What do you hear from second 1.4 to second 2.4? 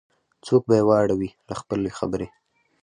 له خپل خبري